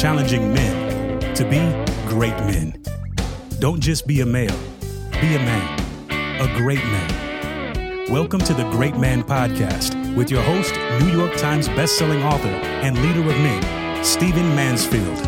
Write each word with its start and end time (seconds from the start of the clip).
challenging 0.00 0.54
men 0.54 1.34
to 1.34 1.44
be 1.44 1.58
great 2.08 2.34
men. 2.46 2.74
Don't 3.58 3.80
just 3.80 4.06
be 4.06 4.22
a 4.22 4.24
male, 4.24 4.58
be 5.20 5.34
a 5.34 5.38
man, 5.38 6.40
a 6.40 6.46
great 6.56 6.82
man. 6.82 8.10
Welcome 8.10 8.40
to 8.40 8.54
the 8.54 8.66
Great 8.70 8.96
Man 8.96 9.22
Podcast 9.22 10.16
with 10.16 10.30
your 10.30 10.40
host, 10.40 10.74
New 11.04 11.12
York 11.14 11.36
Times 11.36 11.68
bestselling 11.68 12.24
author 12.24 12.48
and 12.48 12.96
leader 13.02 13.20
of 13.20 13.36
men, 13.42 14.02
Stephen 14.02 14.48
Mansfield. 14.56 15.18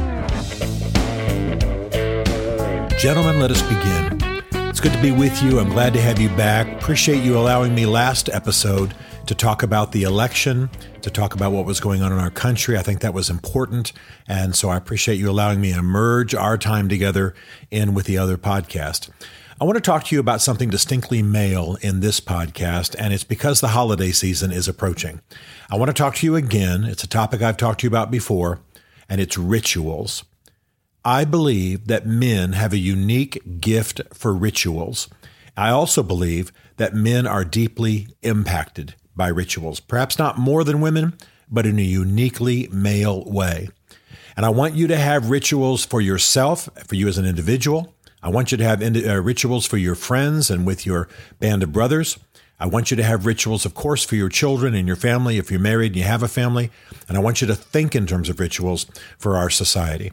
Gentlemen, 2.99 3.41
let 3.41 3.51
us 3.51 3.61
begin. 3.61 4.19
It's 4.71 4.81
good 4.81 4.95
to 4.95 5.03
be 5.03 5.11
with 5.11 5.43
you. 5.43 5.61
I'm 5.61 5.69
glad 5.69 5.93
to 5.93 6.01
have 6.01 6.19
you 6.19 6.31
back. 6.31 6.81
Appreciate 6.81 7.23
you 7.23 7.37
allowing 7.37 7.75
me 7.75 7.85
last 7.85 8.31
episode 8.31 8.95
to 9.27 9.35
talk 9.35 9.63
about 9.63 9.93
the 9.93 10.05
election, 10.05 10.71
to 11.03 11.11
talk 11.11 11.35
about 11.35 11.53
what 11.53 11.67
was 11.67 11.81
going 11.81 12.03
on 12.03 12.13
in 12.13 12.19
our 12.19 12.31
country. 12.31 12.79
I 12.79 12.83
think 12.83 13.01
that 13.01 13.15
was 13.15 13.31
important. 13.31 13.93
And 14.27 14.55
so 14.55 14.69
I 14.69 14.77
appreciate 14.77 15.17
you 15.17 15.31
allowing 15.31 15.61
me 15.61 15.73
to 15.73 15.83
merge 15.83 16.35
our 16.35 16.57
time 16.57 16.89
together 16.89 17.35
in 17.71 17.95
with 17.95 18.07
the 18.07 18.19
other 18.19 18.37
podcast. 18.37 19.11
I 19.61 19.65
want 19.65 19.77
to 19.77 19.81
talk 19.81 20.05
to 20.05 20.15
you 20.17 20.21
about 20.21 20.41
something 20.41 20.71
distinctly 20.71 21.23
male 21.23 21.77
in 21.83 22.01
this 22.01 22.19
podcast, 22.19 22.97
and 22.99 23.15
it's 23.15 23.23
because 23.23 23.61
the 23.61 23.69
holiday 23.69 24.11
season 24.11 24.51
is 24.51 24.67
approaching. 24.67 25.21
I 25.71 25.77
want 25.77 25.89
to 25.89 25.95
talk 25.95 26.17
to 26.17 26.27
you 26.27 26.35
again. 26.35 26.83
It's 26.83 27.05
a 27.05 27.09
topic 27.09 27.43
I've 27.43 27.59
talked 27.59 27.81
to 27.81 27.85
you 27.85 27.89
about 27.89 28.11
before, 28.11 28.59
and 29.09 29.21
it's 29.21 29.39
rituals. 29.39 30.25
I 31.05 31.25
believe 31.25 31.87
that 31.87 32.07
men 32.07 32.55
have 32.55 32.73
a 32.73 32.79
unique 32.79 33.61
gift 33.61 34.01
for 34.13 34.35
rituals. 34.35 35.09
I 35.57 35.71
also 35.71 36.03
believe 36.03 36.53
that 36.79 36.95
men 36.95 37.27
are 37.27 37.45
deeply 37.45 38.09
impacted 38.23 38.97
by 39.17 39.29
rituals, 39.29 39.81
perhaps 39.81 40.19
not 40.19 40.39
more 40.39 40.65
than 40.65 40.81
women, 40.81 41.15
but 41.51 41.67
in 41.67 41.79
a 41.79 41.83
uniquely 41.83 42.69
male 42.73 43.25
way. 43.25 43.69
And 44.37 44.47
I 44.47 44.51
want 44.51 44.75
you 44.75 44.87
to 44.87 44.97
have 44.97 45.31
rituals 45.31 45.85
for 45.85 46.01
yourself, 46.01 46.69
for 46.87 46.95
you 46.95 47.09
as 47.09 47.19
an 47.19 47.27
individual. 47.27 47.95
I 48.23 48.31
want 48.31 48.53
you 48.53 48.59
to 48.59 48.65
have 48.65 48.83
uh, 48.83 49.21
rituals 49.21 49.67
for 49.67 49.77
your 49.77 49.95
friends 49.95 50.51
and 50.51 50.67
with 50.67 50.87
your 50.87 51.09
band 51.39 51.63
of 51.63 51.73
brothers. 51.73 52.19
I 52.59 52.67
want 52.67 52.91
you 52.91 52.97
to 52.97 53.03
have 53.03 53.27
rituals, 53.27 53.67
of 53.67 53.75
course, 53.75 54.05
for 54.05 54.15
your 54.15 54.29
children 54.29 54.75
and 54.75 54.87
your 54.87 54.97
family 54.97 55.37
if 55.37 55.51
you're 55.51 55.61
married 55.61 55.93
and 55.93 55.97
you 55.97 56.05
have 56.05 56.23
a 56.23 56.29
family. 56.29 56.71
And 57.09 57.17
I 57.17 57.21
want 57.21 57.41
you 57.41 57.47
to 57.49 57.57
think 57.57 57.97
in 57.97 58.07
terms 58.07 58.29
of 58.29 58.39
rituals 58.39 58.87
for 59.19 59.37
our 59.37 59.51
society. 59.51 60.13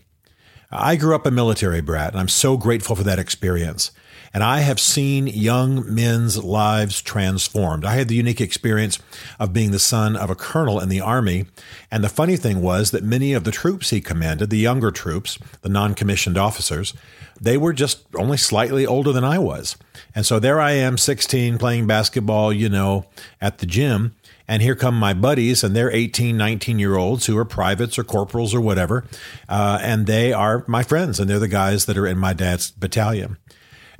I 0.71 0.95
grew 0.95 1.15
up 1.15 1.25
a 1.25 1.31
military 1.31 1.81
brat, 1.81 2.11
and 2.11 2.19
I'm 2.19 2.27
so 2.27 2.57
grateful 2.57 2.95
for 2.95 3.03
that 3.03 3.19
experience. 3.19 3.91
And 4.33 4.43
I 4.43 4.59
have 4.59 4.79
seen 4.79 5.27
young 5.27 5.93
men's 5.93 6.43
lives 6.43 7.01
transformed. 7.01 7.85
I 7.85 7.95
had 7.95 8.07
the 8.07 8.15
unique 8.15 8.41
experience 8.41 8.99
of 9.39 9.53
being 9.53 9.71
the 9.71 9.79
son 9.79 10.15
of 10.15 10.29
a 10.29 10.35
colonel 10.35 10.79
in 10.79 10.89
the 10.89 11.01
Army. 11.01 11.45
And 11.89 12.03
the 12.03 12.09
funny 12.09 12.37
thing 12.37 12.61
was 12.61 12.91
that 12.91 13.03
many 13.03 13.33
of 13.33 13.43
the 13.43 13.51
troops 13.51 13.89
he 13.89 14.01
commanded, 14.01 14.49
the 14.49 14.57
younger 14.57 14.91
troops, 14.91 15.39
the 15.61 15.69
non 15.69 15.95
commissioned 15.95 16.37
officers, 16.37 16.93
they 17.41 17.57
were 17.57 17.73
just 17.73 18.03
only 18.15 18.37
slightly 18.37 18.85
older 18.85 19.11
than 19.11 19.23
I 19.23 19.39
was. 19.39 19.77
And 20.13 20.25
so 20.25 20.39
there 20.39 20.59
I 20.59 20.71
am, 20.71 20.97
16, 20.97 21.57
playing 21.57 21.87
basketball, 21.87 22.51
you 22.51 22.69
know, 22.69 23.05
at 23.41 23.59
the 23.59 23.65
gym. 23.65 24.15
And 24.47 24.63
here 24.63 24.75
come 24.75 24.95
my 24.95 25.13
buddies, 25.13 25.63
and 25.63 25.75
they're 25.75 25.91
18, 25.91 26.35
19 26.35 26.79
year 26.79 26.95
olds 26.95 27.27
who 27.27 27.37
are 27.37 27.45
privates 27.45 27.99
or 27.99 28.03
corporals 28.03 28.53
or 28.53 28.59
whatever. 28.59 29.05
Uh, 29.47 29.77
and 29.81 30.07
they 30.07 30.33
are 30.33 30.65
my 30.67 30.81
friends, 30.81 31.19
and 31.19 31.29
they're 31.29 31.39
the 31.39 31.47
guys 31.47 31.85
that 31.85 31.97
are 31.97 32.07
in 32.07 32.17
my 32.17 32.33
dad's 32.33 32.71
battalion 32.71 33.37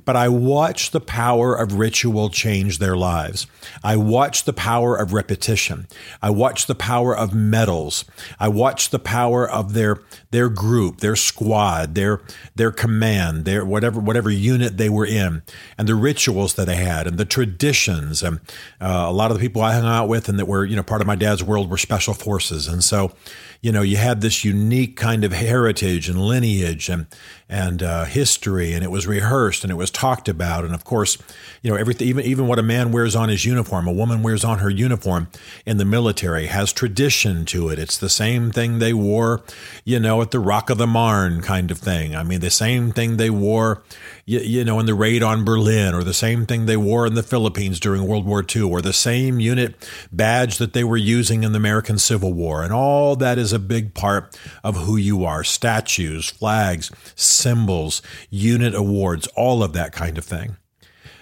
but 0.06 0.16
I 0.16 0.30
watch 0.30 0.92
the 0.92 1.00
power 1.00 1.56
of 1.56 1.74
ritual 1.74 2.30
change 2.30 2.78
their 2.78 2.96
lives. 2.96 3.48
I 3.84 3.96
watch 3.96 4.46
the 4.46 4.54
power 4.54 4.96
of 4.96 5.14
repetition. 5.14 5.88
I 6.22 6.30
watch 6.30 6.66
the 6.66 6.76
power 6.76 7.16
of 7.16 7.34
medals. 7.34 8.06
I 8.40 8.48
watch 8.48 8.90
the 8.90 9.00
power 9.00 9.50
of 9.50 9.74
their 9.74 10.02
their 10.32 10.50
group, 10.50 11.00
their 11.00 11.16
squad, 11.16 11.96
their 11.96 12.22
their 12.56 12.72
command, 12.72 13.46
their 13.46 13.66
whatever 13.66 14.00
whatever 14.00 14.30
unit 14.30 14.78
they 14.78 14.90
were 14.90 15.06
in, 15.06 15.42
and 15.78 15.88
the 15.88 15.96
rituals 15.96 16.54
that 16.56 16.66
they 16.66 16.76
had, 16.76 17.08
and 17.08 17.18
the 17.18 17.26
traditions. 17.26 18.24
And 18.24 18.40
uh, 18.82 19.06
a 19.08 19.14
lot 19.14 19.32
of 19.32 19.38
the 19.38 19.42
people 19.42 19.62
I 19.62 19.74
hung 19.74 19.86
out 19.86 20.08
with 20.08 20.30
and 20.30 20.40
that 20.40 20.48
were 20.48 20.66
you 20.66 20.76
know 20.76 20.84
part 20.84 21.02
of 21.02 21.08
my 21.08 21.16
dad's 21.16 21.44
world 21.44 21.70
were 21.70 21.78
special 21.78 22.14
forces, 22.14 22.68
and 22.68 22.84
so 22.84 23.14
you 23.62 23.72
know, 23.74 23.82
you 23.82 23.98
had 23.98 24.22
this 24.22 24.46
unique 24.46 24.96
kind 24.96 25.26
of 25.26 25.34
heritage 25.34 26.08
and 26.08 26.22
lineage 26.22 26.90
and 26.90 27.08
and 27.52 27.82
uh, 27.82 28.06
history, 28.06 28.74
and 28.74 28.84
it 28.84 28.92
was 28.92 29.08
rehearsed 29.08 29.64
and 29.64 29.72
it 29.72 29.76
was 29.76 29.90
talked 29.90 30.30
about, 30.30 30.64
and 30.64 30.74
of 30.74 30.84
course, 30.84 31.18
you 31.62 31.72
know, 31.72 31.76
everything, 31.76 32.08
even 32.08 32.24
even 32.24 32.48
what 32.48 32.60
a 32.60 32.64
man 32.64 32.92
wears 32.92 33.16
on 33.16 33.28
his 33.28 33.44
uniform, 33.44 33.88
a 33.88 33.92
woman 33.92 34.22
wears 34.22 34.44
on 34.44 34.60
her 34.60 34.70
uniform 34.70 35.28
in 35.66 35.78
the 35.78 35.86
military 35.86 36.46
has 36.46 36.72
tradition 36.72 37.46
to 37.46 37.70
it. 37.70 37.80
It's 37.80 37.98
the 37.98 38.10
same 38.10 38.52
thing 38.52 38.80
they 38.80 38.94
wore, 38.94 39.42
you 39.84 40.00
know, 40.00 40.22
at 40.22 40.32
the 40.32 40.40
Rock 40.40 40.70
of 40.70 40.78
the 40.78 40.88
Marne 40.88 41.42
kind 41.42 41.72
of 41.72 41.80
thing. 41.80 42.16
I 42.16 42.24
mean, 42.24 42.40
the 42.40 42.50
same 42.50 42.92
thing 42.92 43.18
they 43.18 43.30
wore, 43.30 43.82
you, 44.26 44.40
you 44.40 44.64
know, 44.64 44.80
in 44.80 44.86
the 44.86 44.94
raid 44.94 45.24
on 45.24 45.44
Berlin, 45.44 45.94
or 45.94 46.04
the 46.04 46.14
same 46.14 46.46
thing 46.46 46.66
they 46.66 46.78
wore 46.78 47.08
in 47.08 47.16
the 47.16 47.24
Philippines 47.24 47.80
during 47.80 48.08
World 48.08 48.26
War 48.26 48.46
II, 48.56 48.64
or 48.64 48.82
the 48.82 48.94
same 48.94 49.40
unit 49.40 49.76
badge 50.12 50.60
that 50.60 50.74
they 50.74 50.84
were 50.84 50.98
using 50.98 51.44
in 51.44 51.52
the 51.52 51.58
American 51.58 51.98
Civil 51.98 52.32
War, 52.32 52.64
and 52.64 52.72
all 52.72 53.16
that 53.18 53.38
is 53.38 53.49
is 53.50 53.54
a 53.54 53.58
big 53.60 53.96
part 53.96 54.40
of 54.64 54.76
who 54.76 54.96
you 54.96 55.26
are. 55.26 55.44
Statues, 55.44 56.30
flags, 56.30 56.92
symbols, 57.16 58.04
unit 58.30 58.76
awards, 58.76 59.26
all 59.36 59.64
of 59.64 59.74
that 59.74 59.92
kind 59.92 60.20
of 60.20 60.26
thing. 60.26 60.56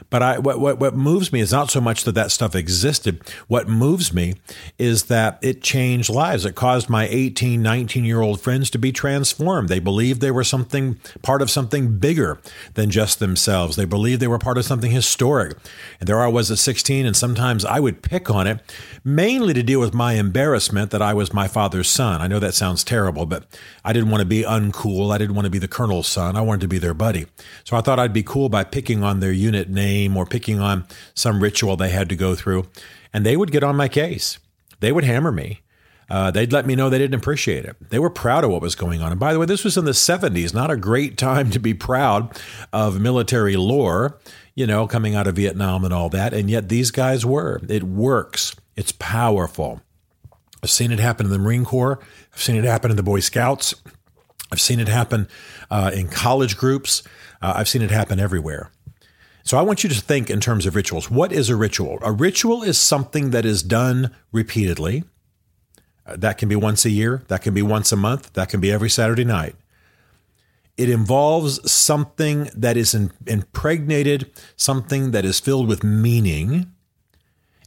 But 0.09 0.23
I, 0.23 0.39
what, 0.39 0.59
what, 0.59 0.79
what 0.79 0.95
moves 0.95 1.33
me 1.33 1.41
is 1.41 1.51
not 1.51 1.69
so 1.69 1.81
much 1.81 2.05
that 2.05 2.13
that 2.13 2.31
stuff 2.31 2.55
existed. 2.55 3.21
What 3.47 3.67
moves 3.67 4.13
me 4.13 4.35
is 4.77 5.05
that 5.05 5.37
it 5.41 5.61
changed 5.61 6.09
lives. 6.09 6.45
It 6.45 6.55
caused 6.55 6.89
my 6.89 7.07
18, 7.09 7.61
19 7.61 8.05
year 8.05 8.21
old 8.21 8.39
friends 8.39 8.69
to 8.69 8.77
be 8.77 8.93
transformed. 8.93 9.67
They 9.67 9.79
believed 9.79 10.21
they 10.21 10.31
were 10.31 10.45
something, 10.45 10.97
part 11.23 11.41
of 11.41 11.51
something 11.51 11.97
bigger 11.97 12.39
than 12.75 12.89
just 12.89 13.19
themselves. 13.19 13.75
They 13.75 13.85
believed 13.85 14.21
they 14.21 14.27
were 14.27 14.39
part 14.39 14.57
of 14.57 14.63
something 14.63 14.91
historic. 14.91 15.57
And 15.99 16.07
there 16.07 16.21
I 16.21 16.27
was 16.27 16.49
at 16.51 16.57
16, 16.57 17.05
and 17.05 17.15
sometimes 17.15 17.65
I 17.65 17.81
would 17.81 18.01
pick 18.01 18.29
on 18.29 18.47
it, 18.47 18.61
mainly 19.03 19.53
to 19.55 19.63
deal 19.63 19.81
with 19.81 19.93
my 19.93 20.13
embarrassment 20.13 20.91
that 20.91 21.01
I 21.01 21.13
was 21.13 21.33
my 21.33 21.49
father's 21.49 21.89
son. 21.89 22.21
I 22.21 22.27
know 22.27 22.39
that 22.39 22.53
sounds 22.53 22.85
terrible, 22.85 23.25
but 23.25 23.43
I 23.83 23.91
didn't 23.91 24.09
want 24.09 24.21
to 24.21 24.25
be 24.25 24.43
uncool. 24.43 25.13
I 25.13 25.17
didn't 25.17 25.35
want 25.35 25.45
to 25.45 25.51
be 25.51 25.59
the 25.59 25.67
colonel's 25.67 26.07
son. 26.07 26.37
I 26.37 26.41
wanted 26.41 26.61
to 26.61 26.67
be 26.69 26.77
their 26.77 26.93
buddy. 26.93 27.25
So 27.65 27.75
I 27.75 27.81
thought 27.81 27.99
I'd 27.99 28.13
be 28.13 28.23
cool 28.23 28.47
by 28.47 28.63
picking 28.63 29.03
on 29.03 29.19
their 29.19 29.33
unit 29.33 29.69
name 29.69 29.96
name 29.97 30.17
or 30.17 30.25
picking 30.25 30.59
on 30.59 30.85
some 31.13 31.41
ritual 31.41 31.75
they 31.75 31.89
had 31.89 32.09
to 32.09 32.15
go 32.15 32.35
through. 32.35 32.67
And 33.13 33.25
they 33.25 33.37
would 33.37 33.51
get 33.51 33.63
on 33.63 33.75
my 33.75 33.87
case. 33.87 34.39
They 34.79 34.91
would 34.91 35.03
hammer 35.03 35.31
me. 35.31 35.61
Uh, 36.09 36.31
they'd 36.31 36.53
let 36.53 36.65
me 36.65 36.75
know 36.75 36.89
they 36.89 36.97
didn't 36.97 37.19
appreciate 37.19 37.65
it. 37.65 37.75
They 37.89 37.99
were 37.99 38.09
proud 38.09 38.43
of 38.43 38.51
what 38.51 38.61
was 38.61 38.75
going 38.75 39.01
on. 39.01 39.11
And 39.11 39.19
by 39.19 39.33
the 39.33 39.39
way, 39.39 39.45
this 39.45 39.65
was 39.65 39.77
in 39.77 39.83
the 39.85 39.91
70s, 39.91 40.53
not 40.53 40.71
a 40.71 40.77
great 40.77 41.17
time 41.17 41.49
to 41.51 41.59
be 41.59 41.73
proud 41.73 42.39
of 42.71 43.01
military 43.01 43.57
lore, 43.57 44.17
you 44.55 44.65
know, 44.65 44.87
coming 44.87 45.15
out 45.15 45.27
of 45.27 45.35
Vietnam 45.35 45.83
and 45.83 45.93
all 45.93 46.07
that. 46.09 46.33
And 46.33 46.49
yet 46.49 46.69
these 46.69 46.91
guys 46.91 47.25
were. 47.25 47.59
It 47.67 47.83
works, 47.83 48.55
it's 48.77 48.93
powerful. 48.93 49.81
I've 50.63 50.69
seen 50.71 50.91
it 50.91 50.99
happen 50.99 51.25
in 51.25 51.31
the 51.31 51.39
Marine 51.39 51.65
Corps, 51.65 51.99
I've 52.33 52.41
seen 52.41 52.55
it 52.55 52.63
happen 52.63 52.89
in 52.89 52.97
the 52.97 53.03
Boy 53.03 53.19
Scouts, 53.19 53.75
I've 54.51 54.61
seen 54.61 54.79
it 54.79 54.87
happen 54.87 55.27
uh, 55.69 55.91
in 55.93 56.07
college 56.07 56.57
groups, 56.57 57.03
uh, 57.41 57.53
I've 57.57 57.67
seen 57.67 57.81
it 57.81 57.91
happen 57.91 58.19
everywhere. 58.19 58.71
So 59.47 59.57
I 59.57 59.61
want 59.61 59.81
you 59.81 59.89
to 59.89 60.01
think 60.01 60.29
in 60.29 60.41
terms 60.41 60.65
of 60.65 60.75
rituals. 60.75 61.09
What 61.09 61.31
is 61.31 61.47
a 61.49 61.55
ritual? 61.55 61.99
A 62.01 62.11
ritual 62.11 62.63
is 62.63 62.77
something 62.77 63.29
that 63.31 63.45
is 63.45 63.63
done 63.63 64.13
repeatedly. 64.33 65.05
Uh, 66.05 66.17
that 66.17 66.37
can 66.37 66.49
be 66.49 66.57
once 66.57 66.83
a 66.83 66.89
year, 66.89 67.23
that 67.29 67.43
can 67.43 67.53
be 67.53 67.61
once 67.61 67.93
a 67.93 67.95
month, 67.95 68.33
that 68.33 68.49
can 68.49 68.59
be 68.59 68.73
every 68.73 68.89
Saturday 68.89 69.23
night. 69.23 69.55
It 70.75 70.89
involves 70.89 71.71
something 71.71 72.49
that 72.57 72.75
is 72.75 72.93
impregnated, 73.25 74.29
something 74.57 75.11
that 75.11 75.23
is 75.23 75.39
filled 75.39 75.69
with 75.69 75.81
meaning, 75.81 76.73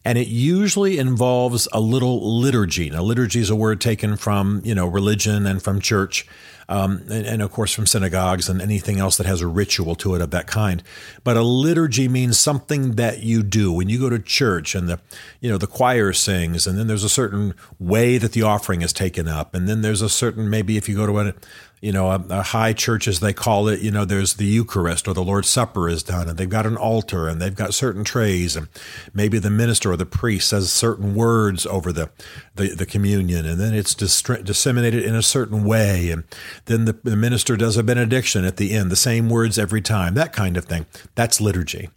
and 0.04 0.18
it 0.18 0.28
usually 0.28 0.98
involves 0.98 1.66
a 1.72 1.80
little 1.80 2.38
liturgy. 2.40 2.90
Now, 2.90 3.02
liturgy 3.02 3.40
is 3.40 3.48
a 3.48 3.56
word 3.56 3.80
taken 3.80 4.16
from 4.16 4.60
you 4.64 4.74
know 4.74 4.86
religion 4.86 5.46
and 5.46 5.62
from 5.62 5.80
church, 5.80 6.26
um, 6.70 7.02
and, 7.10 7.26
and, 7.26 7.42
of 7.42 7.50
course 7.50 7.74
from 7.74 7.86
synagogues 7.86 8.48
and 8.48 8.62
anything 8.62 8.98
else 9.00 9.16
that 9.16 9.26
has 9.26 9.40
a 9.40 9.46
ritual 9.46 9.96
to 9.96 10.14
it 10.14 10.22
of 10.22 10.30
that 10.30 10.46
kind. 10.46 10.82
But 11.24 11.36
a 11.36 11.42
liturgy 11.42 12.06
means 12.08 12.38
something 12.38 12.92
that 12.92 13.24
you 13.24 13.42
do 13.42 13.72
when 13.72 13.88
you 13.88 13.98
go 13.98 14.08
to 14.08 14.20
church 14.20 14.76
and 14.76 14.88
the 14.88 15.00
you 15.40 15.50
know 15.50 15.58
the 15.58 15.66
choir 15.66 16.12
sings, 16.12 16.66
and 16.66 16.78
then 16.78 16.86
there's 16.86 17.04
a 17.04 17.08
certain 17.08 17.54
way 17.78 18.18
that 18.18 18.32
the 18.32 18.42
offering 18.42 18.82
is 18.82 18.92
taken 18.92 19.26
up, 19.26 19.54
and 19.54 19.68
then 19.68 19.82
there's 19.82 20.00
a 20.00 20.08
certain 20.08 20.48
maybe 20.48 20.76
if 20.76 20.88
you 20.88 20.96
go 20.96 21.06
to 21.06 21.18
a 21.18 21.34
you 21.80 21.92
know, 21.92 22.10
a, 22.10 22.22
a, 22.28 22.42
high 22.42 22.74
church, 22.74 23.08
as 23.08 23.20
they 23.20 23.32
call 23.32 23.68
it, 23.68 23.80
you 23.80 23.90
know, 23.90 24.04
there's 24.04 24.34
the 24.34 24.44
Eucharist 24.44 25.08
or 25.08 25.14
the 25.14 25.24
Lord's 25.24 25.48
Supper 25.48 25.88
is 25.88 26.02
done, 26.02 26.28
and 26.28 26.36
they've 26.36 26.48
got 26.48 26.66
an 26.66 26.76
altar 26.76 27.26
and 27.26 27.40
they've 27.40 27.54
got 27.54 27.72
certain 27.72 28.04
trays, 28.04 28.54
and 28.54 28.68
maybe 29.14 29.38
the 29.38 29.48
minister 29.48 29.90
or 29.90 29.96
the 29.96 30.04
priest 30.04 30.50
says 30.50 30.70
certain 30.70 31.14
words 31.14 31.64
over 31.66 31.90
the 31.90 32.10
the, 32.56 32.74
the 32.74 32.84
communion, 32.84 33.46
and 33.46 33.58
then 33.58 33.72
it's 33.72 33.94
disseminated 33.94 35.04
in 35.04 35.14
a 35.14 35.22
certain 35.22 35.64
way, 35.64 36.10
and 36.10 36.24
then 36.66 36.84
the, 36.84 36.92
the 37.02 37.16
minister 37.16 37.56
does 37.56 37.76
a 37.76 37.82
benediction 37.82 38.44
at 38.44 38.56
the 38.56 38.72
end, 38.72 38.90
the 38.90 38.96
same 38.96 39.28
words 39.28 39.58
every 39.58 39.82
time, 39.82 40.14
that 40.14 40.32
kind 40.32 40.56
of 40.56 40.64
thing. 40.64 40.86
That's 41.14 41.40
liturgy, 41.40 41.90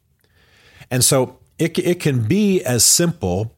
and 0.89 1.03
so 1.03 1.39
it 1.57 1.77
it 1.79 1.99
can 1.99 2.27
be 2.27 2.63
as 2.63 2.83
simple 2.83 3.55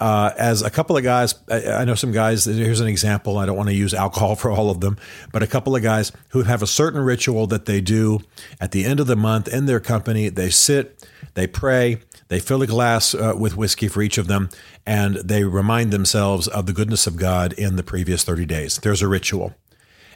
uh, 0.00 0.32
as 0.38 0.62
a 0.62 0.70
couple 0.70 0.96
of 0.96 1.02
guys, 1.02 1.34
I, 1.50 1.84
know 1.84 1.94
some 1.94 2.12
guys. 2.12 2.44
Here's 2.44 2.80
an 2.80 2.86
example. 2.86 3.38
I 3.38 3.46
don't 3.46 3.56
want 3.56 3.68
to 3.68 3.74
use 3.74 3.92
alcohol 3.92 4.36
for 4.36 4.50
all 4.50 4.70
of 4.70 4.80
them, 4.80 4.96
but 5.32 5.42
a 5.42 5.46
couple 5.46 5.74
of 5.74 5.82
guys 5.82 6.12
who 6.30 6.42
have 6.42 6.62
a 6.62 6.66
certain 6.66 7.00
ritual 7.00 7.46
that 7.48 7.66
they 7.66 7.80
do 7.80 8.20
at 8.60 8.70
the 8.70 8.84
end 8.84 9.00
of 9.00 9.08
the 9.08 9.16
month 9.16 9.48
in 9.48 9.66
their 9.66 9.80
company. 9.80 10.28
They 10.28 10.50
sit, 10.50 11.04
they 11.34 11.46
pray, 11.46 11.98
they 12.28 12.38
fill 12.38 12.62
a 12.62 12.66
glass 12.66 13.14
uh, 13.14 13.34
with 13.36 13.56
whiskey 13.56 13.88
for 13.88 14.00
each 14.00 14.18
of 14.18 14.28
them, 14.28 14.50
and 14.86 15.16
they 15.16 15.42
remind 15.42 15.90
themselves 15.90 16.46
of 16.46 16.66
the 16.66 16.72
goodness 16.72 17.06
of 17.08 17.16
God 17.16 17.52
in 17.54 17.74
the 17.76 17.82
previous 17.82 18.22
30 18.22 18.46
days. 18.46 18.78
There's 18.78 19.02
a 19.02 19.08
ritual 19.08 19.54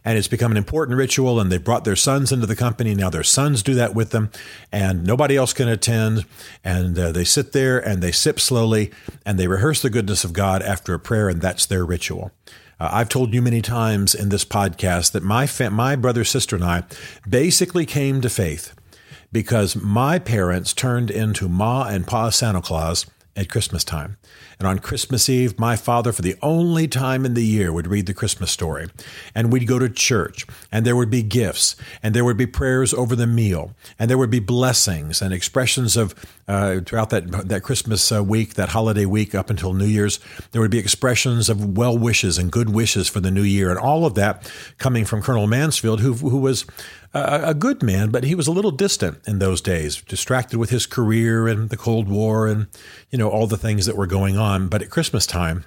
and 0.05 0.19
it's 0.19 0.29
become 0.29 0.51
an 0.51 0.57
important 0.57 0.99
ritual. 0.99 1.41
And 1.41 1.51
they've 1.51 1.63
brought 1.63 1.85
their 1.85 1.97
sons 1.97 2.33
into 2.33 2.47
the 2.47 2.57
company. 2.57 2.95
Now 2.95 3.11
their 3.11 3.23
sons 3.23 3.63
do 3.63 3.75
that 3.75 3.95
with 3.95 4.11
them, 4.11 4.31
and 4.71 5.05
nobody 5.05 5.37
else 5.37 5.53
can 5.53 5.69
attend. 5.69 6.25
And 6.65 6.99
uh, 6.99 7.13
they 7.13 7.25
sit 7.25 7.53
there 7.53 7.79
and 7.79 8.03
they 8.03 8.13
sip 8.13 8.41
slowly 8.41 8.91
and 9.25 9.39
they 9.39 9.47
rehearse 9.47 9.83
the 9.83 9.91
goodness 9.91 10.25
of 10.25 10.33
God 10.33 10.63
after 10.63 10.95
a 10.95 10.99
prayer, 11.01 11.29
and 11.29 11.41
that's 11.41 11.67
their 11.67 11.85
ritual. 11.85 12.33
Uh, 12.81 12.89
I've 12.93 13.09
told 13.09 13.33
you 13.33 13.41
many 13.43 13.63
times 13.63 14.15
in 14.15 14.31
this 14.31 14.45
podcast 14.45 15.13
that 15.13 15.23
my 15.23 15.47
fa- 15.47 15.71
my 15.71 15.95
brother, 15.95 16.25
sister, 16.25 16.57
and 16.57 16.65
I 16.65 16.83
basically 17.29 17.87
came 17.87 18.21
to 18.23 18.29
faith 18.29 18.75
because 19.31 19.77
my 19.77 20.19
parents 20.19 20.73
turned 20.75 21.11
into 21.11 21.49
Ma 21.49 21.85
and 21.85 22.07
Pa 22.07 22.31
Santa 22.31 22.61
Claus 22.61 23.07
at 23.35 23.49
Christmas 23.49 23.85
time. 23.85 24.19
And 24.59 24.69
on 24.69 24.79
Christmas 24.79 25.29
Eve, 25.29 25.59
my 25.59 25.75
father, 25.75 26.13
for 26.13 26.23
the 26.23 26.37
only 26.43 26.87
time 26.87 27.25
in 27.25 27.35
the 27.35 27.45
year, 27.45 27.73
would 27.73 27.87
read 27.87 28.07
the 28.07 28.15
Christmas 28.15 28.51
story. 28.51 28.89
And 29.35 29.53
we'd 29.53 29.67
go 29.67 29.79
to 29.79 29.89
church, 29.89 30.47
and 30.71 30.87
there 30.87 30.95
would 30.95 31.11
be 31.11 31.23
gifts, 31.23 31.75
and 32.03 32.15
there 32.15 32.25
would 32.25 32.37
be 32.37 32.47
prayers 32.47 32.93
over 32.95 33.17
the 33.17 33.27
meal, 33.27 33.75
and 33.99 34.09
there 34.09 34.19
would 34.19 34.31
be 34.31 34.39
blessings 34.39 35.23
and 35.23 35.33
expressions 35.33 35.97
of, 35.97 36.15
uh, 36.47 36.81
throughout 36.81 37.11
that, 37.11 37.49
that 37.49 37.63
Christmas 37.63 38.13
uh, 38.13 38.23
week, 38.23 38.55
that 38.55 38.69
holiday 38.69 39.07
week 39.07 39.35
up 39.35 39.51
until 39.51 39.73
New 39.73 39.87
Year's, 39.87 40.21
there 40.53 40.61
would 40.61 40.71
be 40.71 40.79
expressions 40.79 41.49
of 41.49 41.77
well 41.77 41.97
wishes 41.97 42.39
and 42.39 42.53
good 42.53 42.71
wishes 42.71 43.09
for 43.09 43.21
the 43.21 43.31
new 43.31 43.43
year. 43.43 43.71
And 43.71 43.79
all 43.79 44.05
of 44.05 44.15
that 44.15 44.51
coming 44.79 45.05
from 45.05 45.23
Colonel 45.23 45.47
Mansfield, 45.47 46.01
who, 46.01 46.13
who 46.13 46.39
was 46.39 46.67
a, 47.15 47.51
a 47.51 47.55
good 47.55 47.83
man, 47.83 48.11
but 48.11 48.25
he 48.25 48.35
was 48.35 48.47
a 48.47 48.53
little 48.53 48.71
distant 48.71 49.21
in 49.27 49.39
those 49.39 49.61
days, 49.61 50.01
distracted 50.03 50.59
with 50.59 50.71
his 50.71 50.87
career 50.87 51.47
and 51.49 51.71
the 51.71 51.77
Cold 51.77 52.09
War 52.09 52.47
and, 52.47 52.67
you 53.11 53.19
know, 53.19 53.29
all 53.29 53.47
the 53.47 53.57
things 53.57 53.87
that 53.87 53.97
were 53.97 54.07
going 54.07 54.37
on. 54.37 54.69
But 54.69 54.83
at 54.83 54.91
Christmas 54.91 55.27
time, 55.27 55.65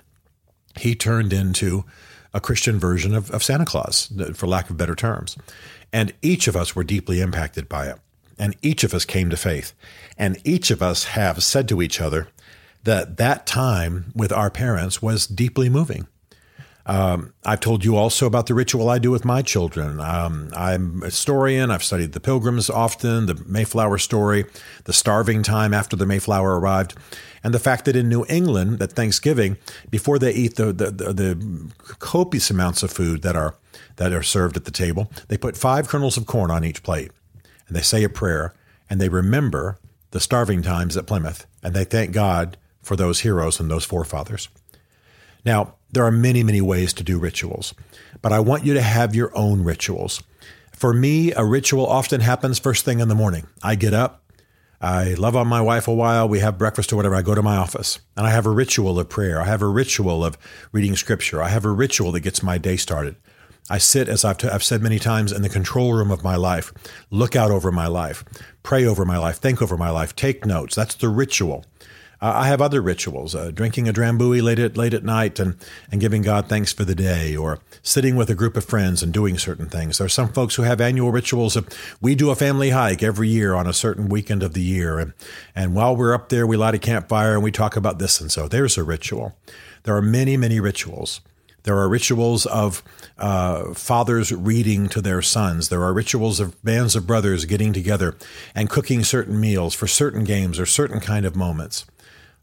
he 0.78 0.96
turned 0.96 1.34
into 1.34 1.86
a 2.34 2.42
Christian 2.42 2.80
version 2.80 3.16
of, 3.16 3.32
of 3.32 3.44
Santa 3.44 3.66
Claus, 3.66 4.12
for 4.34 4.48
lack 4.48 4.70
of 4.70 4.78
better 4.78 4.96
terms. 4.96 5.38
And 5.94 6.14
each 6.22 6.48
of 6.48 6.56
us 6.56 6.76
were 6.76 6.84
deeply 6.84 7.22
impacted 7.22 7.70
by 7.70 7.88
it. 7.88 7.98
And 8.38 8.56
each 8.62 8.84
of 8.84 8.94
us 8.94 9.06
came 9.06 9.30
to 9.30 9.38
faith. 9.38 9.74
And 10.18 10.38
each 10.44 10.70
of 10.70 10.82
us 10.82 11.06
have 11.06 11.42
said 11.42 11.70
to 11.70 11.82
each 11.82 12.02
other 12.02 12.28
that 12.84 13.18
that 13.18 13.48
time 13.48 14.12
with 14.14 14.34
our 14.34 14.50
parents 14.50 15.02
was 15.02 15.26
deeply 15.26 15.70
moving. 15.70 16.08
Um, 16.88 17.34
I've 17.44 17.62
told 17.62 17.84
you 17.84 17.96
also 17.96 18.28
about 18.28 18.46
the 18.46 18.54
ritual 18.54 18.90
I 18.90 19.00
do 19.00 19.10
with 19.10 19.26
my 19.26 19.42
children. 19.42 20.00
Um, 20.00 20.52
I'm 20.56 21.02
a 21.02 21.06
historian. 21.06 21.72
I've 21.72 21.84
studied 21.84 22.12
the 22.12 22.20
Pilgrims 22.20 22.70
often, 22.70 23.26
the 23.26 23.42
Mayflower 23.48 23.98
story, 23.98 24.46
the 24.84 24.94
starving 24.94 25.42
time 25.42 25.74
after 25.74 25.96
the 25.96 26.06
Mayflower 26.06 26.60
arrived, 26.60 26.94
and 27.44 27.54
the 27.54 27.60
fact 27.60 27.86
that 27.86 27.96
in 27.96 28.08
New 28.08 28.26
England, 28.30 28.82
at 28.82 28.92
Thanksgiving, 28.92 29.58
before 29.90 30.20
they 30.20 30.32
eat 30.32 30.56
the, 30.58 30.72
the, 30.72 30.92
the, 30.92 31.14
the 31.14 31.72
copious 32.00 32.52
amounts 32.52 32.84
of 32.84 32.92
food 32.92 33.24
that 33.24 33.36
are 33.36 33.56
that 33.96 34.14
are 34.14 34.24
served 34.24 34.58
at 34.58 34.66
the 34.66 34.72
table, 34.72 35.10
they 35.30 35.38
put 35.38 35.58
five 35.58 35.88
kernels 35.88 36.18
of 36.18 36.26
corn 36.26 36.52
on 36.52 36.64
each 36.64 36.84
plate, 36.84 37.12
and 37.68 37.76
they 37.76 37.82
say 37.82 38.04
a 38.04 38.10
prayer, 38.10 38.54
and 38.90 39.02
they 39.02 39.10
remember 39.10 39.80
the 40.12 40.20
starving 40.20 40.62
times 40.62 40.96
at 40.96 41.08
Plymouth, 41.08 41.46
and 41.64 41.74
they 41.74 41.84
thank 41.84 42.12
God 42.12 42.58
for 42.82 42.96
those 42.96 43.22
heroes 43.22 43.60
and 43.60 43.72
those 43.72 43.86
forefathers. 43.86 44.50
Now, 45.46 45.76
there 45.92 46.04
are 46.04 46.12
many, 46.12 46.44
many 46.44 46.62
ways 46.62 46.92
to 46.94 47.04
do 47.04 47.20
rituals, 47.20 47.74
but 48.22 48.34
I 48.34 48.40
want 48.40 48.66
you 48.66 48.74
to 48.74 48.82
have 48.82 49.16
your 49.16 49.36
own 49.38 49.64
rituals. 49.64 50.22
For 50.74 50.94
me, 50.94 51.32
a 51.32 51.46
ritual 51.46 51.86
often 51.86 52.22
happens 52.22 52.60
first 52.60 52.84
thing 52.84 53.00
in 53.00 53.08
the 53.08 53.16
morning. 53.16 53.48
I 53.64 53.76
get 53.76 53.94
up, 53.94 54.24
I 54.82 55.14
love 55.14 55.36
on 55.36 55.48
my 55.48 55.62
wife 55.62 55.88
a 55.88 55.94
while, 55.94 56.28
we 56.28 56.40
have 56.40 56.58
breakfast 56.58 56.92
or 56.92 56.98
whatever, 56.98 57.16
I 57.16 57.22
go 57.22 57.36
to 57.36 57.42
my 57.42 57.56
office 57.56 58.00
and 58.18 58.28
I 58.28 58.32
have 58.32 58.46
a 58.46 58.52
ritual 58.52 59.00
of 59.00 59.10
prayer. 59.10 59.42
I 59.42 59.46
have 59.46 59.62
a 59.62 59.68
ritual 59.68 60.26
of 60.26 60.38
reading 60.72 60.96
scripture. 60.96 61.42
I 61.42 61.50
have 61.50 61.66
a 61.66 61.70
ritual 61.70 62.12
that 62.12 62.20
gets 62.22 62.44
my 62.44 62.58
day 62.58 62.76
started. 62.76 63.16
I 63.70 63.80
sit, 63.80 64.08
as 64.08 64.24
I've, 64.24 64.38
t- 64.38 64.48
I've 64.48 64.64
said 64.64 64.84
many 64.84 65.00
times, 65.00 65.32
in 65.32 65.42
the 65.42 65.50
control 65.50 65.94
room 65.94 66.12
of 66.12 66.24
my 66.24 66.36
life, 66.36 66.72
look 67.10 67.36
out 67.36 67.50
over 67.50 67.72
my 67.72 67.88
life, 67.88 68.24
pray 68.62 68.86
over 68.86 69.06
my 69.06 69.18
life, 69.18 69.38
think 69.38 69.60
over 69.60 69.76
my 69.76 69.90
life, 69.90 70.16
take 70.16 70.46
notes. 70.46 70.76
That's 70.76 70.94
the 70.94 71.10
ritual. 71.10 71.66
Uh, 72.22 72.34
I 72.36 72.48
have 72.48 72.62
other 72.62 72.82
rituals, 72.82 73.36
uh, 73.36 73.52
drinking 73.52 73.88
a 73.88 73.94
drambuie 73.94 74.42
late 74.42 74.60
at, 74.60 74.78
late 74.78 74.94
at 74.94 75.04
night 75.04 75.40
and, 75.40 75.56
and 75.92 76.02
giving 76.02 76.22
God 76.22 76.48
thanks 76.48 76.72
for 76.72 76.86
the 76.86 76.96
day, 76.96 77.36
or 77.36 77.60
sitting 77.82 78.16
with 78.16 78.30
a 78.30 78.36
group 78.36 78.56
of 78.56 78.66
friends 78.66 79.04
and 79.04 79.14
doing 79.14 79.38
certain 79.38 79.68
things. 79.68 79.98
There 79.98 80.06
are 80.06 80.10
some 80.10 80.30
folks 80.30 80.56
who 80.56 80.64
have 80.64 80.82
annual 80.82 81.12
rituals. 81.12 81.56
Of, 81.56 81.68
we 82.02 82.16
do 82.16 82.30
a 82.30 82.36
family 82.36 82.70
hike 82.70 83.04
every 83.04 83.30
year 83.30 83.54
on 83.54 83.68
a 83.68 83.74
certain 83.74 84.10
weekend 84.10 84.44
of 84.44 84.54
the 84.54 84.62
year. 84.62 85.00
And, 85.00 85.14
and 85.56 85.76
while 85.76 85.96
we're 85.96 86.14
up 86.14 86.30
there, 86.30 86.48
we 86.48 86.58
light 86.58 86.76
a 86.76 86.80
campfire 86.80 87.34
and 87.34 87.44
we 87.44 87.52
talk 87.52 87.76
about 87.76 88.00
this 88.00 88.22
and 88.22 88.32
so. 88.32 88.48
There's 88.48 88.78
a 88.78 88.84
ritual. 88.84 89.36
There 89.84 89.96
are 89.96 90.02
many, 90.02 90.38
many 90.38 90.60
rituals. 90.60 91.22
There 91.66 91.78
are 91.80 91.90
rituals 91.90 92.46
of 92.46 92.84
uh, 93.18 93.74
fathers 93.74 94.32
reading 94.32 94.88
to 94.90 95.02
their 95.02 95.24
sons. 95.24 95.70
There 95.70 95.84
are 95.84 95.94
rituals 95.94 96.40
of 96.40 96.64
bands 96.64 96.96
of 96.96 97.08
brothers 97.08 97.46
getting 97.46 97.74
together 97.74 98.16
and 98.54 98.70
cooking 98.70 99.04
certain 99.04 99.40
meals 99.40 99.74
for 99.74 99.88
certain 99.88 100.24
games 100.24 100.60
or 100.60 100.68
certain 100.68 101.00
kind 101.00 101.26
of 101.26 101.36
moments. 101.36 101.86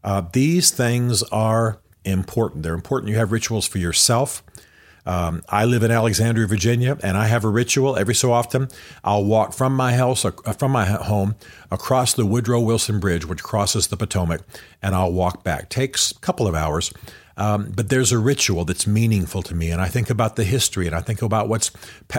Uh, 0.03 0.23
these 0.33 0.71
things 0.71 1.23
are 1.23 1.79
important. 2.05 2.63
They're 2.63 2.73
important. 2.73 3.09
You 3.09 3.17
have 3.17 3.31
rituals 3.31 3.67
for 3.67 3.77
yourself. 3.77 4.43
Um, 5.05 5.41
I 5.49 5.65
live 5.65 5.83
in 5.83 5.91
Alexandria, 5.91 6.47
Virginia, 6.47 6.97
and 7.03 7.17
I 7.17 7.27
have 7.27 7.43
a 7.43 7.49
ritual 7.49 7.97
every 7.97 8.15
so 8.15 8.31
often. 8.31 8.69
I'll 9.03 9.25
walk 9.25 9.53
from 9.53 9.75
my 9.75 9.93
house, 9.93 10.25
from 10.57 10.71
my 10.71 10.85
home, 10.85 11.35
across 11.69 12.13
the 12.13 12.25
Woodrow 12.25 12.61
Wilson 12.61 12.99
Bridge, 12.99 13.25
which 13.25 13.43
crosses 13.43 13.87
the 13.87 13.97
Potomac, 13.97 14.41
and 14.81 14.95
I'll 14.95 15.11
walk 15.11 15.43
back. 15.43 15.69
Takes 15.69 16.11
a 16.11 16.19
couple 16.19 16.47
of 16.47 16.55
hours, 16.55 16.93
um, 17.37 17.71
but 17.75 17.89
there's 17.89 18.11
a 18.11 18.17
ritual 18.17 18.65
that's 18.65 18.85
meaningful 18.85 19.41
to 19.43 19.55
me, 19.55 19.71
and 19.71 19.81
I 19.81 19.87
think 19.87 20.09
about 20.09 20.35
the 20.35 20.43
history, 20.43 20.87
and 20.87 20.95
I 20.95 21.01
think 21.01 21.21
about 21.21 21.49
what's 21.49 21.71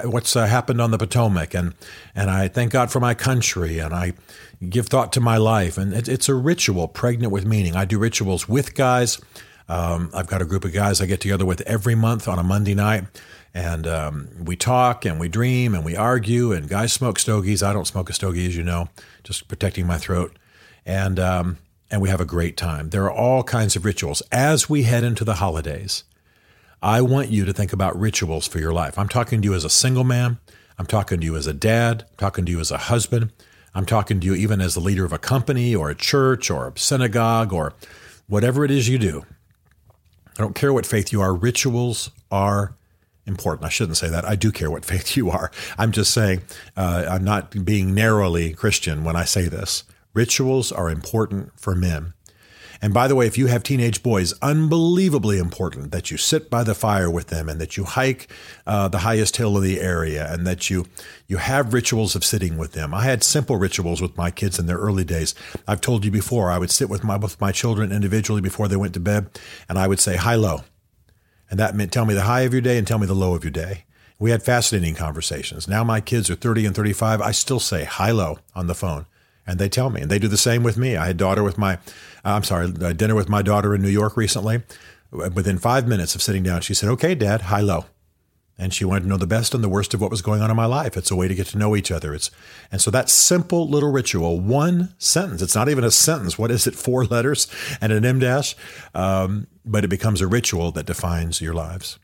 what's 0.04 0.34
uh, 0.34 0.46
happened 0.46 0.80
on 0.80 0.90
the 0.90 0.98
Potomac, 0.98 1.54
and 1.54 1.74
and 2.14 2.30
I 2.30 2.48
thank 2.48 2.72
God 2.72 2.90
for 2.90 3.00
my 3.00 3.14
country, 3.14 3.78
and 3.78 3.94
I 3.94 4.14
give 4.68 4.88
thought 4.88 5.12
to 5.12 5.20
my 5.20 5.36
life, 5.36 5.78
and 5.78 5.92
it, 5.92 6.08
it's 6.08 6.28
a 6.28 6.34
ritual 6.34 6.88
pregnant 6.88 7.32
with 7.32 7.46
meaning. 7.46 7.76
I 7.76 7.84
do 7.84 7.98
rituals 7.98 8.48
with 8.48 8.74
guys. 8.74 9.20
Um, 9.68 10.10
I've 10.12 10.26
got 10.26 10.42
a 10.42 10.44
group 10.44 10.64
of 10.64 10.72
guys 10.72 11.00
I 11.00 11.06
get 11.06 11.20
together 11.20 11.46
with 11.46 11.62
every 11.62 11.94
month 11.94 12.28
on 12.28 12.38
a 12.38 12.42
Monday 12.42 12.74
night, 12.74 13.04
and 13.54 13.86
um, 13.86 14.28
we 14.44 14.56
talk 14.56 15.04
and 15.04 15.20
we 15.20 15.28
dream 15.28 15.74
and 15.74 15.84
we 15.84 15.96
argue. 15.96 16.52
And 16.52 16.68
guys 16.68 16.92
smoke 16.92 17.18
stogies. 17.18 17.62
I 17.62 17.72
don't 17.72 17.86
smoke 17.86 18.10
a 18.10 18.12
stogie, 18.12 18.46
as 18.46 18.56
you 18.56 18.64
know, 18.64 18.88
just 19.22 19.46
protecting 19.48 19.86
my 19.86 19.96
throat. 19.96 20.36
And 20.84 21.18
um, 21.18 21.58
and 21.90 22.00
we 22.00 22.08
have 22.08 22.20
a 22.20 22.26
great 22.26 22.56
time. 22.56 22.90
There 22.90 23.04
are 23.04 23.12
all 23.12 23.42
kinds 23.42 23.76
of 23.76 23.84
rituals. 23.84 24.22
As 24.32 24.68
we 24.68 24.82
head 24.82 25.04
into 25.04 25.24
the 25.24 25.34
holidays, 25.34 26.04
I 26.82 27.00
want 27.00 27.30
you 27.30 27.44
to 27.44 27.52
think 27.52 27.72
about 27.72 27.98
rituals 27.98 28.46
for 28.46 28.58
your 28.58 28.72
life. 28.72 28.98
I'm 28.98 29.08
talking 29.08 29.40
to 29.40 29.48
you 29.48 29.54
as 29.54 29.64
a 29.64 29.70
single 29.70 30.04
man. 30.04 30.38
I'm 30.78 30.86
talking 30.86 31.20
to 31.20 31.24
you 31.24 31.36
as 31.36 31.46
a 31.46 31.54
dad. 31.54 32.04
I'm 32.10 32.16
talking 32.16 32.44
to 32.46 32.52
you 32.52 32.60
as 32.60 32.70
a 32.70 32.78
husband. 32.78 33.32
I'm 33.74 33.86
talking 33.86 34.20
to 34.20 34.26
you 34.26 34.34
even 34.34 34.60
as 34.60 34.74
the 34.74 34.80
leader 34.80 35.04
of 35.04 35.12
a 35.12 35.18
company 35.18 35.74
or 35.74 35.90
a 35.90 35.94
church 35.94 36.50
or 36.50 36.68
a 36.68 36.78
synagogue 36.78 37.52
or 37.52 37.74
whatever 38.26 38.64
it 38.64 38.70
is 38.70 38.88
you 38.88 38.98
do. 38.98 39.24
I 40.38 40.42
don't 40.42 40.54
care 40.54 40.72
what 40.72 40.86
faith 40.86 41.12
you 41.12 41.20
are, 41.20 41.34
rituals 41.34 42.10
are 42.30 42.74
important. 43.26 43.64
I 43.64 43.68
shouldn't 43.68 43.96
say 43.96 44.08
that. 44.10 44.24
I 44.24 44.36
do 44.36 44.52
care 44.52 44.70
what 44.70 44.84
faith 44.92 45.16
you 45.16 45.30
are. 45.30 45.50
I'm 45.78 45.92
just 45.92 46.12
saying, 46.12 46.42
uh, 46.76 47.06
I'm 47.08 47.24
not 47.24 47.64
being 47.64 47.94
narrowly 47.94 48.52
Christian 48.52 49.04
when 49.04 49.16
I 49.16 49.24
say 49.24 49.48
this. 49.48 49.84
Rituals 50.14 50.70
are 50.70 50.88
important 50.88 51.52
for 51.60 51.74
men. 51.74 52.14
And 52.80 52.92
by 52.92 53.08
the 53.08 53.14
way, 53.14 53.26
if 53.26 53.38
you 53.38 53.46
have 53.46 53.62
teenage 53.62 54.02
boys, 54.02 54.34
unbelievably 54.42 55.38
important 55.38 55.90
that 55.90 56.10
you 56.10 56.16
sit 56.16 56.50
by 56.50 56.62
the 56.62 56.74
fire 56.74 57.10
with 57.10 57.28
them 57.28 57.48
and 57.48 57.60
that 57.60 57.76
you 57.76 57.84
hike 57.84 58.28
uh, 58.66 58.88
the 58.88 58.98
highest 58.98 59.36
hill 59.38 59.56
in 59.56 59.62
the 59.64 59.80
area 59.80 60.30
and 60.30 60.46
that 60.46 60.68
you 60.68 60.86
you 61.26 61.38
have 61.38 61.72
rituals 61.72 62.14
of 62.14 62.24
sitting 62.24 62.58
with 62.58 62.72
them. 62.72 62.92
I 62.92 63.04
had 63.04 63.24
simple 63.24 63.56
rituals 63.56 64.02
with 64.02 64.16
my 64.16 64.30
kids 64.30 64.58
in 64.58 64.66
their 64.66 64.76
early 64.76 65.04
days. 65.04 65.34
I've 65.66 65.80
told 65.80 66.04
you 66.04 66.10
before, 66.10 66.50
I 66.50 66.58
would 66.58 66.70
sit 66.70 66.90
with 66.90 67.02
my 67.02 67.16
with 67.16 67.40
my 67.40 67.52
children 67.52 67.90
individually 67.90 68.42
before 68.42 68.68
they 68.68 68.76
went 68.76 68.94
to 68.94 69.00
bed, 69.00 69.30
and 69.68 69.78
I 69.78 69.88
would 69.88 70.00
say 70.00 70.16
high 70.16 70.34
low, 70.34 70.64
and 71.50 71.58
that 71.58 71.74
meant 71.74 71.90
tell 71.90 72.04
me 72.04 72.14
the 72.14 72.22
high 72.22 72.42
of 72.42 72.52
your 72.52 72.60
day 72.60 72.76
and 72.76 72.86
tell 72.86 72.98
me 72.98 73.06
the 73.06 73.14
low 73.14 73.34
of 73.34 73.44
your 73.44 73.50
day. 73.50 73.84
We 74.18 74.30
had 74.30 74.42
fascinating 74.42 74.94
conversations. 74.94 75.66
Now 75.66 75.84
my 75.84 76.00
kids 76.00 76.28
are 76.28 76.36
30 76.36 76.66
and 76.66 76.76
35. 76.76 77.20
I 77.20 77.32
still 77.32 77.60
say 77.60 77.84
high 77.84 78.12
low 78.12 78.38
on 78.54 78.66
the 78.66 78.74
phone 78.74 79.06
and 79.46 79.58
they 79.58 79.68
tell 79.68 79.90
me, 79.90 80.02
and 80.02 80.10
they 80.10 80.18
do 80.18 80.28
the 80.28 80.36
same 80.36 80.62
with 80.62 80.76
me. 80.76 80.96
I 80.96 81.06
had 81.06 81.16
daughter 81.16 81.42
with 81.42 81.58
my, 81.58 81.74
uh, 82.24 82.34
I'm 82.34 82.44
sorry, 82.44 82.70
dinner 82.70 83.14
with 83.14 83.28
my 83.28 83.42
daughter 83.42 83.74
in 83.74 83.82
New 83.82 83.88
York 83.88 84.16
recently. 84.16 84.62
Within 85.10 85.58
five 85.58 85.86
minutes 85.86 86.14
of 86.14 86.22
sitting 86.22 86.42
down, 86.42 86.60
she 86.60 86.74
said, 86.74 86.88
"Okay, 86.88 87.14
Dad, 87.14 87.42
high 87.42 87.60
low." 87.60 87.86
and 88.58 88.72
she 88.72 88.84
wanted 88.84 89.00
to 89.00 89.08
know 89.08 89.16
the 89.16 89.26
best 89.26 89.54
and 89.54 89.64
the 89.64 89.68
worst 89.68 89.94
of 89.94 90.00
what 90.00 90.10
was 90.10 90.22
going 90.22 90.40
on 90.40 90.50
in 90.50 90.56
my 90.56 90.66
life. 90.66 90.96
It's 90.96 91.10
a 91.10 91.16
way 91.16 91.28
to 91.28 91.34
get 91.34 91.48
to 91.48 91.58
know 91.58 91.74
each 91.74 91.90
other. 91.90 92.14
It's 92.14 92.30
and 92.70 92.80
so 92.80 92.90
that 92.90 93.10
simple 93.10 93.68
little 93.68 93.90
ritual, 93.90 94.40
one 94.40 94.94
sentence. 94.98 95.42
It's 95.42 95.54
not 95.54 95.68
even 95.68 95.84
a 95.84 95.90
sentence. 95.90 96.38
What 96.38 96.50
is 96.50 96.66
it? 96.66 96.74
Four 96.74 97.04
letters 97.04 97.48
and 97.80 97.92
an 97.92 98.04
em 98.04 98.20
dash, 98.20 98.54
um, 98.94 99.48
but 99.64 99.84
it 99.84 99.88
becomes 99.88 100.20
a 100.20 100.26
ritual 100.26 100.70
that 100.72 100.86
defines 100.86 101.40
your 101.40 101.54
lives. 101.54 101.98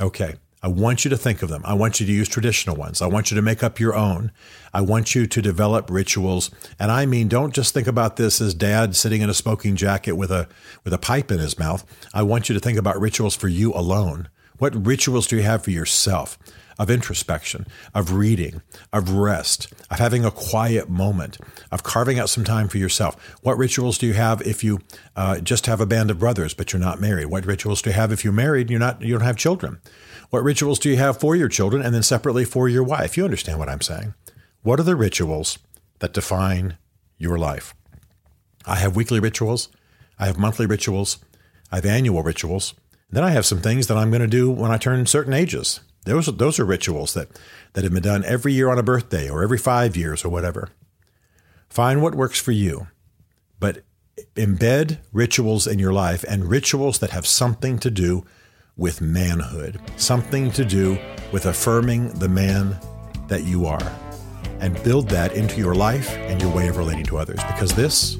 Okay. 0.00 0.36
I 0.66 0.68
want 0.68 1.04
you 1.04 1.10
to 1.10 1.16
think 1.16 1.42
of 1.42 1.48
them. 1.48 1.62
I 1.64 1.74
want 1.74 2.00
you 2.00 2.06
to 2.06 2.12
use 2.12 2.28
traditional 2.28 2.74
ones. 2.74 3.00
I 3.00 3.06
want 3.06 3.30
you 3.30 3.36
to 3.36 3.40
make 3.40 3.62
up 3.62 3.78
your 3.78 3.94
own. 3.94 4.32
I 4.74 4.80
want 4.80 5.14
you 5.14 5.24
to 5.24 5.40
develop 5.40 5.88
rituals. 5.88 6.50
And 6.80 6.90
I 6.90 7.06
mean, 7.06 7.28
don't 7.28 7.54
just 7.54 7.72
think 7.72 7.86
about 7.86 8.16
this 8.16 8.40
as 8.40 8.52
dad 8.52 8.96
sitting 8.96 9.22
in 9.22 9.30
a 9.30 9.34
smoking 9.34 9.76
jacket 9.76 10.14
with 10.14 10.32
a 10.32 10.48
with 10.82 10.92
a 10.92 10.98
pipe 10.98 11.30
in 11.30 11.38
his 11.38 11.56
mouth. 11.56 11.86
I 12.12 12.24
want 12.24 12.48
you 12.48 12.54
to 12.54 12.60
think 12.60 12.78
about 12.78 13.00
rituals 13.00 13.36
for 13.36 13.46
you 13.46 13.72
alone. 13.74 14.28
What 14.58 14.86
rituals 14.86 15.26
do 15.26 15.36
you 15.36 15.42
have 15.42 15.64
for 15.64 15.70
yourself? 15.70 16.38
Of 16.78 16.90
introspection, 16.90 17.66
of 17.94 18.12
reading, 18.12 18.60
of 18.92 19.12
rest, 19.12 19.72
of 19.90 19.98
having 19.98 20.26
a 20.26 20.30
quiet 20.30 20.90
moment, 20.90 21.38
of 21.72 21.82
carving 21.82 22.18
out 22.18 22.28
some 22.28 22.44
time 22.44 22.68
for 22.68 22.76
yourself. 22.76 23.16
What 23.40 23.56
rituals 23.56 23.96
do 23.96 24.06
you 24.06 24.12
have 24.12 24.42
if 24.42 24.62
you 24.62 24.80
uh, 25.16 25.40
just 25.40 25.64
have 25.64 25.80
a 25.80 25.86
band 25.86 26.10
of 26.10 26.18
brothers 26.18 26.52
but 26.52 26.74
you're 26.74 26.80
not 26.80 27.00
married? 27.00 27.26
What 27.26 27.46
rituals 27.46 27.80
do 27.80 27.88
you 27.88 27.96
have 27.96 28.12
if 28.12 28.24
you're 28.24 28.32
married 28.34 28.66
and 28.66 28.70
you're 28.72 28.78
not 28.78 29.00
you 29.00 29.14
don't 29.14 29.24
have 29.24 29.38
children? 29.38 29.80
What 30.28 30.42
rituals 30.42 30.78
do 30.78 30.90
you 30.90 30.98
have 30.98 31.18
for 31.18 31.34
your 31.34 31.48
children 31.48 31.82
and 31.82 31.94
then 31.94 32.02
separately 32.02 32.44
for 32.44 32.68
your 32.68 32.84
wife? 32.84 33.16
You 33.16 33.24
understand 33.24 33.58
what 33.58 33.70
I'm 33.70 33.80
saying. 33.80 34.12
What 34.62 34.78
are 34.78 34.82
the 34.82 34.96
rituals 34.96 35.58
that 36.00 36.12
define 36.12 36.76
your 37.16 37.38
life? 37.38 37.74
I 38.66 38.76
have 38.76 38.96
weekly 38.96 39.20
rituals, 39.20 39.70
I 40.18 40.26
have 40.26 40.38
monthly 40.38 40.66
rituals, 40.66 41.18
I 41.72 41.76
have 41.76 41.86
annual 41.86 42.22
rituals. 42.22 42.74
Then 43.10 43.24
I 43.24 43.30
have 43.30 43.46
some 43.46 43.60
things 43.60 43.86
that 43.86 43.96
I'm 43.96 44.10
going 44.10 44.20
to 44.20 44.26
do 44.26 44.50
when 44.50 44.70
I 44.70 44.78
turn 44.78 45.06
certain 45.06 45.32
ages. 45.32 45.80
Those 46.04 46.28
are, 46.28 46.32
those 46.32 46.60
are 46.60 46.64
rituals 46.64 47.14
that, 47.14 47.28
that 47.72 47.84
have 47.84 47.92
been 47.92 48.02
done 48.02 48.24
every 48.24 48.52
year 48.52 48.68
on 48.68 48.78
a 48.78 48.82
birthday 48.82 49.28
or 49.28 49.42
every 49.42 49.58
five 49.58 49.96
years 49.96 50.24
or 50.24 50.28
whatever. 50.28 50.70
Find 51.68 52.02
what 52.02 52.14
works 52.14 52.40
for 52.40 52.52
you, 52.52 52.88
but 53.58 53.82
embed 54.34 54.98
rituals 55.12 55.66
in 55.66 55.78
your 55.78 55.92
life 55.92 56.24
and 56.28 56.44
rituals 56.46 57.00
that 57.00 57.10
have 57.10 57.26
something 57.26 57.78
to 57.80 57.90
do 57.90 58.24
with 58.76 59.00
manhood, 59.00 59.80
something 59.96 60.50
to 60.52 60.64
do 60.64 60.98
with 61.32 61.46
affirming 61.46 62.08
the 62.18 62.28
man 62.28 62.78
that 63.28 63.44
you 63.44 63.66
are, 63.66 63.92
and 64.60 64.82
build 64.84 65.08
that 65.08 65.34
into 65.34 65.58
your 65.58 65.74
life 65.74 66.10
and 66.10 66.40
your 66.40 66.54
way 66.54 66.68
of 66.68 66.76
relating 66.76 67.04
to 67.04 67.18
others, 67.18 67.40
because 67.44 67.74
this 67.74 68.16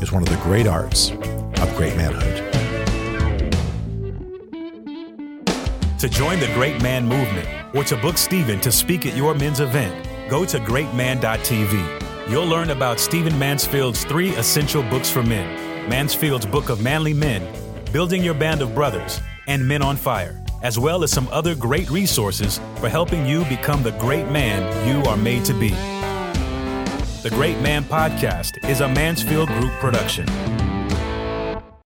is 0.00 0.12
one 0.12 0.22
of 0.22 0.28
the 0.28 0.40
great 0.42 0.66
arts 0.66 1.10
of 1.10 1.74
great 1.76 1.96
manhood. 1.96 2.51
To 6.02 6.08
join 6.08 6.40
the 6.40 6.48
Great 6.48 6.82
Man 6.82 7.06
Movement 7.06 7.48
or 7.76 7.84
to 7.84 7.96
book 7.96 8.18
Stephen 8.18 8.58
to 8.62 8.72
speak 8.72 9.06
at 9.06 9.16
your 9.16 9.36
men's 9.36 9.60
event, 9.60 10.08
go 10.28 10.44
to 10.44 10.58
greatman.tv. 10.58 12.28
You'll 12.28 12.44
learn 12.44 12.70
about 12.70 12.98
Stephen 12.98 13.38
Mansfield's 13.38 14.02
three 14.02 14.30
essential 14.30 14.82
books 14.82 15.08
for 15.08 15.22
men 15.22 15.88
Mansfield's 15.88 16.44
Book 16.44 16.70
of 16.70 16.82
Manly 16.82 17.14
Men, 17.14 17.46
Building 17.92 18.20
Your 18.24 18.34
Band 18.34 18.62
of 18.62 18.74
Brothers, 18.74 19.20
and 19.46 19.64
Men 19.64 19.80
on 19.80 19.94
Fire, 19.94 20.42
as 20.62 20.76
well 20.76 21.04
as 21.04 21.12
some 21.12 21.28
other 21.28 21.54
great 21.54 21.88
resources 21.88 22.58
for 22.78 22.88
helping 22.88 23.24
you 23.24 23.44
become 23.44 23.84
the 23.84 23.92
great 23.92 24.28
man 24.28 24.60
you 24.88 25.08
are 25.08 25.16
made 25.16 25.44
to 25.44 25.54
be. 25.54 25.70
The 27.22 27.30
Great 27.30 27.60
Man 27.60 27.84
Podcast 27.84 28.68
is 28.68 28.80
a 28.80 28.88
Mansfield 28.88 29.50
Group 29.50 29.70
production. 29.74 30.26